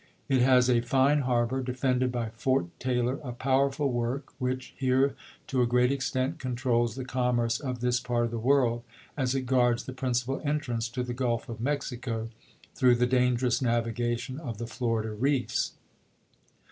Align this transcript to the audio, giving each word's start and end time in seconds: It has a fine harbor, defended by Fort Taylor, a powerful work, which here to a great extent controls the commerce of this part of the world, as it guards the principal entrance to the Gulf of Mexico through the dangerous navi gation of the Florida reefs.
It 0.27 0.41
has 0.41 0.67
a 0.67 0.81
fine 0.81 1.19
harbor, 1.19 1.61
defended 1.61 2.11
by 2.11 2.29
Fort 2.29 2.65
Taylor, 2.79 3.19
a 3.23 3.33
powerful 3.33 3.91
work, 3.91 4.33
which 4.39 4.73
here 4.75 5.13
to 5.45 5.61
a 5.61 5.67
great 5.67 5.91
extent 5.91 6.39
controls 6.39 6.95
the 6.95 7.05
commerce 7.05 7.59
of 7.59 7.81
this 7.81 7.99
part 7.99 8.25
of 8.25 8.31
the 8.31 8.39
world, 8.39 8.81
as 9.15 9.35
it 9.35 9.43
guards 9.45 9.83
the 9.83 9.93
principal 9.93 10.41
entrance 10.43 10.89
to 10.89 11.03
the 11.03 11.13
Gulf 11.13 11.49
of 11.49 11.61
Mexico 11.61 12.29
through 12.73 12.95
the 12.95 13.05
dangerous 13.05 13.59
navi 13.59 13.93
gation 13.95 14.39
of 14.39 14.57
the 14.57 14.65
Florida 14.65 15.11
reefs. 15.11 15.73